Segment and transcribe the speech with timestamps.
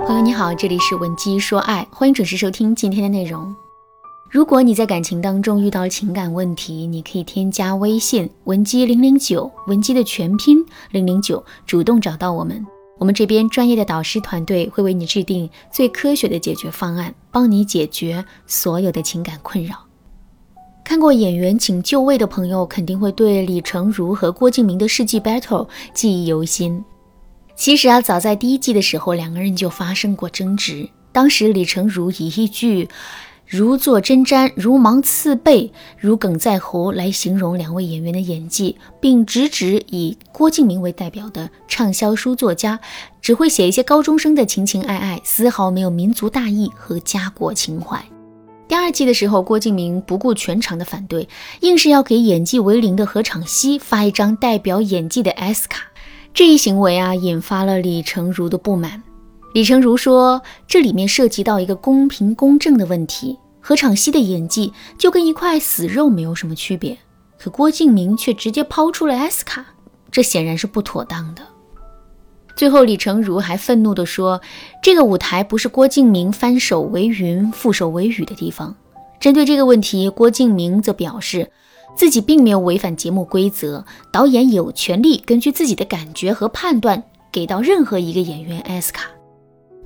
[0.00, 3.54] 朋友你好，这里是文姬说爱，欢迎准时收听今天的内容。
[4.30, 12.66] 如果你在感情当中遇到了情感问题，你可以添加微信文姬零零九，文姬的全拼零零九，主动找到我们，
[12.98, 19.76] 我们这边专业的导师团队会为你制定最科学的解决方案，帮你解决所有的情感困扰。
[20.84, 26.82] 看过演员请就位的朋友，肯定会对李成儒和郭敬明的世纪 battle 记忆犹新。
[27.54, 30.88] 其实啊，早在第一季的时候，两个人就发生过争执。
[31.12, 32.88] 当时李成儒以一句
[33.46, 42.80] “如坐针毡，如芒刺背，如鲠在喉”来形容两位演员的演技，并直指以郭敬明为代表的畅销书作家
[43.20, 48.02] 只会写一些高中生的情情爱爱，丝毫没有民族大义和家国情怀。
[48.66, 51.28] 第二季的时候，郭敬明不顾全场的反对，
[51.60, 55.91] 硬是要给演技为零的何昶希发一张代表演技的 S 卡。
[56.34, 59.02] 这一行为啊，引发了李成儒的不满。
[59.52, 63.38] 李成儒说，这里面涉及到一个公平公正的问题。
[63.60, 66.98] 何昶希的演技就跟一块死肉没有什么区别，
[67.38, 69.64] 可郭敬明却直接抛出了 S 卡，
[70.10, 71.42] 这显然是不妥当的。
[72.56, 74.40] 最后，李成儒还愤怒地说，
[74.82, 78.74] 这个舞台不是郭敬明翻手为云覆手为雨的地方。
[79.20, 81.50] 针对这个问题，郭敬明则表示。
[81.94, 89.08] 自己并没有违反节目规则，导演有权利根据自己的感觉和判断给到任何一个演员 S 卡，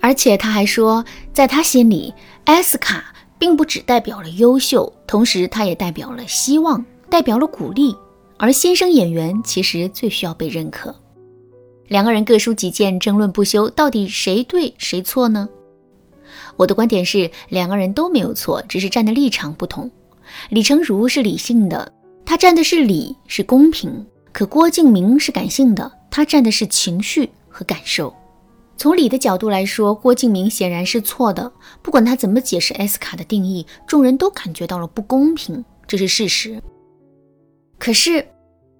[0.00, 7.94] 而且他还说，在他心里，S 卡并不只代表了优秀，同时他也代表了希望，代表了鼓励。
[8.38, 10.94] 而新生演员其实最需要被认可。
[11.88, 15.48] 两个人各抒己见，争论不休，到底谁对谁错呢？
[16.56, 19.90] 我的观点是，两个人都没有错，只是站的立场不同。
[20.50, 21.92] 李成儒是理性的。
[22.24, 23.90] 他站的是理，是公平；
[24.32, 28.12] 可郭敬明是感性的，他站的是情绪和感受。
[28.76, 31.50] 从理的角度来说，郭敬明显然是错的。
[31.82, 36.60] 不管他怎么解释 S 卡的定义，众人都感觉到了不公平，这是事实。
[37.78, 38.26] 可是，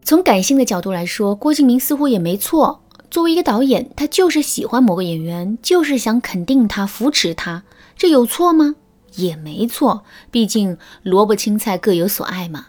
[0.02, 2.82] 从感性的角度来说，郭敬明似乎也没错。
[3.10, 7.62] 作为一个导演，他就是喜欢某个演员，就是想肯定他、扶持他，
[7.96, 8.74] 这有错吗？
[9.16, 10.04] 也没错。
[10.30, 12.68] 毕竟萝卜青菜各有所爱嘛。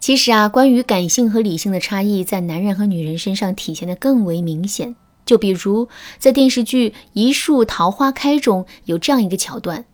[0.00, 4.94] 其实啊，关于感性和理性的差异，在男人和女人身上体现的更为明显。
[5.24, 9.84] 就比如在电视剧《一树桃花开》中有这样一个桥段：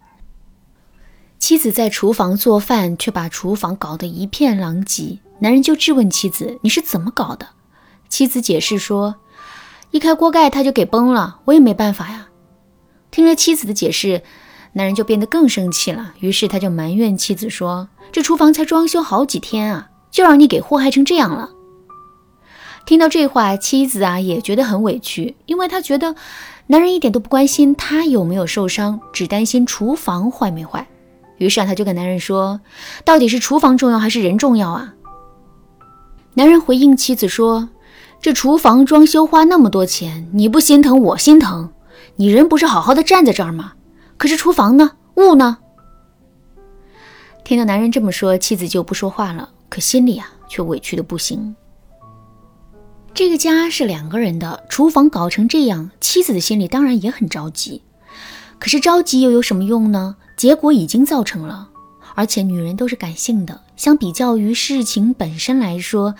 [1.38, 5.20] 妻子在厨房做饭，却把厨房搞得一片狼藉。
[5.38, 7.48] 男人就质问妻子：“你是怎么搞的？”
[8.10, 9.16] 妻子解释说
[9.90, 12.28] ：“一开锅盖，它就给崩了，我也没办法呀。”
[13.10, 14.22] 听了妻子的解释，
[14.72, 16.14] 男人就变得更生气了。
[16.20, 21.50] 于是他就埋怨妻子说：“这厨房才装修好几天啊！”就让你给祸害成这样了。
[22.84, 26.14] 听到这话，妻子啊也觉得很委屈，因为她觉得
[26.66, 30.86] 男人一点都不关心她有没有受伤，只担心厨房坏没坏。
[31.38, 32.60] 于是啊，她就跟男人说
[33.04, 34.94] ：“到底是厨房重要还是人重要啊？”
[36.34, 37.68] 男人回应妻子说
[38.20, 41.70] ：“这厨房装修花那么多钱，你不心疼我心疼。
[42.16, 43.72] 你人不是好好的站在这儿吗？
[44.22, 44.92] 可是厨房呢？
[45.16, 45.58] 物呢？”
[47.42, 49.50] 听到男人这么说，妻子就不说话了。
[49.68, 51.56] 可心里啊，却委屈的不行。
[53.12, 57.82] 这个家是两个人的，厨房搞成这样，妻子的心里当然也很着急。
[58.60, 60.14] 可是着急又有什么用呢？
[60.36, 61.70] 结果已经造成了，
[62.14, 66.14] 而且女人都是感性的，相比较于事情本身来说，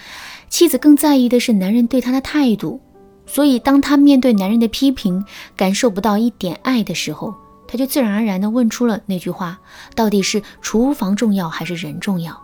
[0.49, 2.81] 妻子更在意的是男人对她的态度。
[3.29, 5.25] 所以，当她面对男人的批评，
[5.55, 7.33] 感受不到一点爱的时候，
[7.73, 9.59] 他就自然而然地问出了那句话：
[9.95, 12.39] 到底是厨房重要还是人重要？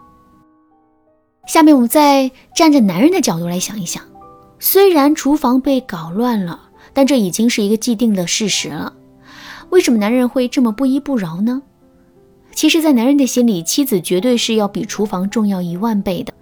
[1.46, 4.02] 下面我们再站在男人的角度来想一想，
[4.58, 8.94] 虽然厨房被搞乱了，但这已经是一个既定的事实了。
[9.68, 11.60] 为什么男人会这么不依不饶呢？
[12.54, 16.32] 其实，在男人的心里，妻子绝对是要比厨房重要一万倍的，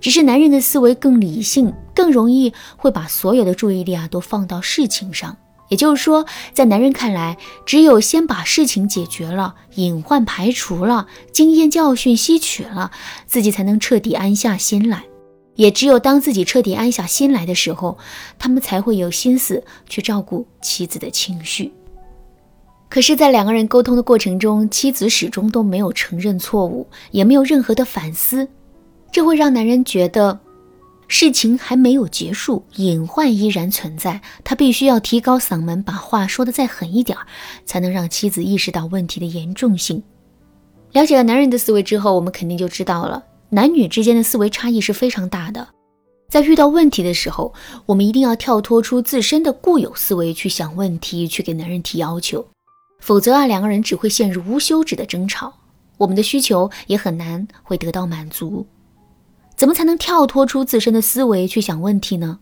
[0.00, 5.36] 只是男人的思维更理性，更容易会把所有的注意力啊都放到事情上。
[5.74, 7.36] 也就是说，在男人看来，
[7.66, 12.92] 只有先把事情解决了，隐患排除了，经验教训吸取了，
[13.26, 15.02] 自己才能彻底安下心来。
[15.56, 17.98] 也只有当自己彻底安下心来的时候，
[18.38, 21.72] 他们才会有心思去照顾妻子的情绪。
[22.88, 28.48] 可是，在两个人沟通的过程中，妻子始终都没有承认错误，也没有任何的反思，
[29.10, 30.38] 这会让男人觉得。
[31.06, 34.20] 事情还没有结束，隐患依然存在。
[34.42, 37.16] 他必须要提高嗓门，把话说得再狠一点，
[37.64, 40.02] 才能让妻子意识到问题的严重性。
[40.92, 45.68] 了解了男人的思维之后，我们肯定就知道了，男女之间的思维差异是非常大的。
[46.28, 47.52] 在遇到问题的时候，
[47.86, 52.44] 我们一定要跳脱出自身的固有思维去想问题，去给男人提要求，
[53.00, 55.52] 否则啊，两个人只会陷入无休止的争吵，
[55.98, 58.66] 我们的需求也很难会得到满足。
[59.64, 62.40] 怎么才能跳脱出自身的思维去想问题呢？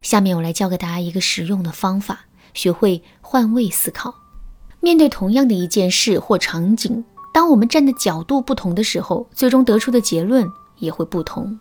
[0.00, 4.12] 下面我来教给大家一个实用的方法，学会换位思考。
[4.80, 10.44] 面对同样的一件事或场景，当我们站的角度不同的时候，最终得出的结论
[10.80, 11.60] 也会不同。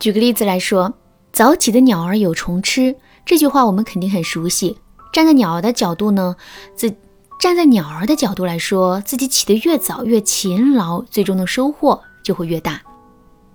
[0.00, 0.92] 举个例子来说
[1.30, 4.76] ，“早起的鸟儿有虫吃”这句话我们肯定很熟悉。
[5.12, 6.34] 站在鸟儿的角度呢，
[6.74, 6.92] 自
[7.38, 12.82] 站在鸟儿的角度来说，自己起得越早越勤劳，最终的收获就会越大。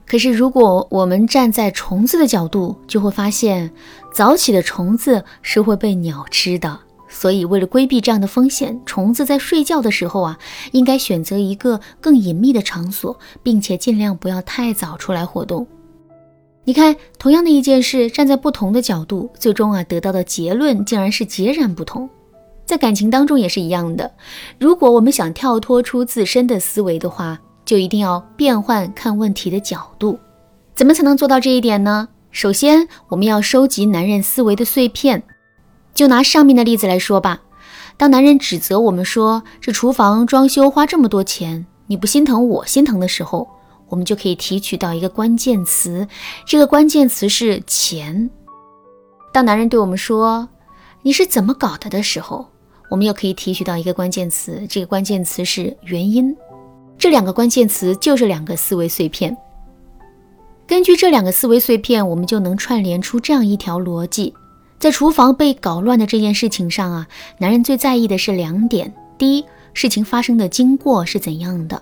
[0.09, 3.71] 可是如果我们站在虫子的角度，就会发现，
[4.11, 6.79] 早起的虫子是会被鸟吃的。
[7.07, 10.39] 所以，为了规避这样的风险，虫子在睡觉的时候啊，
[10.71, 15.67] 应该选择一个更隐秘的场所，并且尽量不要太早出来活动。
[16.63, 22.09] 你看，同样的一件事，站在不同的角度，最终啊得到的结论竟然是截然不同。
[22.65, 24.11] 在感情当中也是一样的。
[24.59, 30.17] 如果我们想跳脱出自身的思维的话，就一定要变换看问题的角度。
[30.73, 32.09] 怎么才能做到这一点呢？
[32.31, 35.21] 首先，我们要收集男人思维的碎片。
[35.93, 37.41] 就拿上面的例子来说吧，
[37.95, 43.47] 当男人指责我们说这厨房装修花这么多钱，你不心疼我心疼的时候。
[43.87, 46.07] 我们就可以提取到一个关键词，
[46.47, 48.31] 这个关键词是钱。
[49.31, 50.49] 当男人对我们说
[51.03, 52.47] “你是怎么搞的”的时候，
[52.89, 56.35] 我们又可以提取到一个关键词，这个关键词是原因。
[56.99, 59.35] 这两个关键词就是两个思维碎片。
[60.67, 64.33] 根据这两个思维碎片，我们就能串联出这样一条逻辑：
[64.77, 67.07] 在厨房被搞乱的这件事情上啊，
[67.37, 71.81] 男人最在意的是两点：第一，事情发生的经过是怎样的。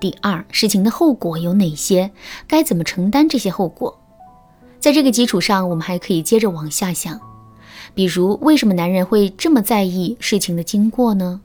[0.00, 2.10] 第二，事情的后果有哪些？
[2.48, 3.96] 该怎么承担这些后果？
[4.80, 7.20] 在这个基础上，我们还可以接着往下想，
[7.94, 11.40] 比如为什么男人会这么在意事情的经过呢？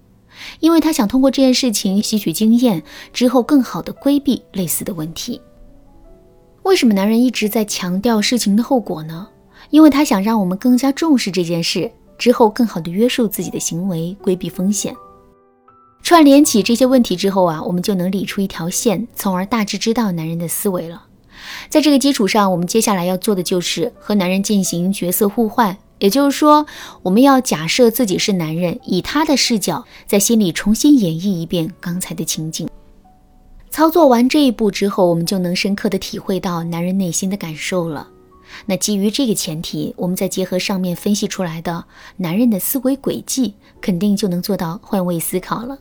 [0.60, 2.84] 因为他想通过这件事情吸取经验，
[3.14, 5.42] 之后更好的规避类似的问题。
[6.64, 9.28] 为什么男人一直在强调事情的后果呢？
[9.70, 14.96] 因为他想让我们更加重视这件事，之后更好的约束自己的行为，规避风险。
[16.04, 21.06] 串联起这些问题之后啊，我们就能理出一条线，从而大致知道男人的思维了。
[21.70, 26.66] 在这个基础上，我们接下来要做的就是和男人进行角色互换，也就是说，
[27.04, 32.68] 我们要假设自己是男人，以他的视角在心里重新演绎一遍刚才的情景。
[33.70, 38.08] 操作完这一步之后，我们就能深刻的体会到男人内心的感受了。
[38.66, 41.86] 那基于这个前提，我们再结合上面分析出来的
[42.18, 45.78] 男人的思维轨迹，肯定就能做到换位思考了。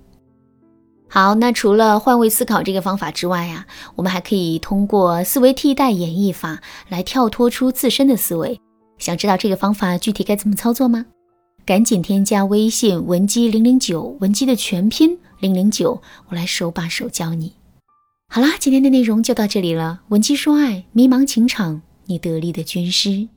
[1.08, 3.66] 好，那除了换位思考这个方法之外呀，
[3.96, 8.60] 我们还可以通过思维替代演绎法来跳脱出自身的思维。
[9.00, 11.06] 想知道这个方法具体该怎么操作吗？
[11.66, 17.54] 赶紧添加微信文姬零零九，文姬的全拼零零九，我来手把手教你。
[18.28, 20.02] 好啦，今天的内容就到这里了。
[20.08, 23.28] 文姬说爱，迷茫情场，你得力的军师。